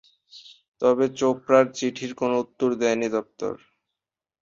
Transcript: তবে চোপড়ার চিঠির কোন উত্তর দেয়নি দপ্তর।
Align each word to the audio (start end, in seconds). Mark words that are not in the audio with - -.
তবে 0.81 1.05
চোপড়ার 1.19 1.65
চিঠির 1.77 2.11
কোন 2.19 2.31
উত্তর 2.43 2.69
দেয়নি 2.81 3.07
দপ্তর। 3.15 3.53